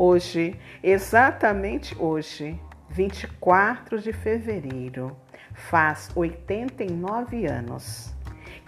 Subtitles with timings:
[0.00, 2.56] Hoje, exatamente hoje,
[2.88, 5.16] 24 de fevereiro,
[5.52, 8.14] faz 89 anos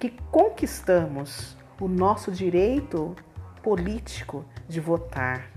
[0.00, 3.14] que conquistamos o nosso direito
[3.62, 5.48] político de votar.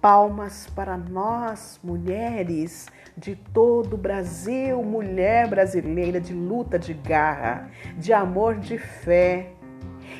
[0.00, 8.14] Palmas para nós, mulheres de todo o Brasil, mulher brasileira de luta, de garra, de
[8.14, 9.52] amor, de fé.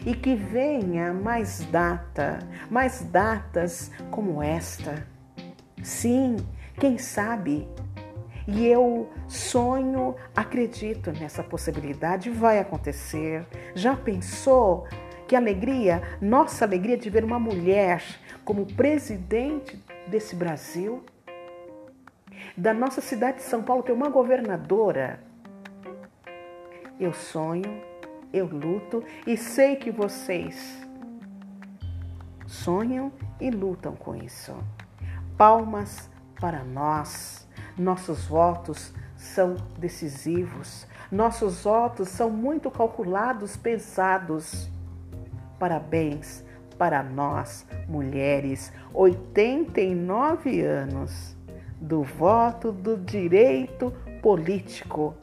[0.04, 2.38] E que venha mais data,
[2.70, 5.06] mais datas como esta.
[5.82, 6.36] Sim,
[6.78, 7.66] quem sabe?
[8.46, 13.46] E eu sonho, acredito nessa possibilidade, vai acontecer.
[13.74, 14.86] Já pensou
[15.26, 18.02] que alegria, nossa alegria de ver uma mulher
[18.44, 21.02] como presidente desse Brasil?
[22.54, 25.20] Da nossa cidade de São Paulo ter uma governadora.
[27.00, 27.82] Eu sonho,
[28.34, 30.84] eu luto e sei que vocês
[32.46, 34.52] sonham e lutam com isso.
[35.38, 37.46] Palmas para nós.
[37.78, 40.86] Nossos votos são decisivos.
[41.10, 44.68] Nossos votos são muito calculados, pensados.
[45.58, 46.44] Parabéns
[46.76, 51.36] para nós, mulheres, 89 anos
[51.80, 55.14] do voto do direito político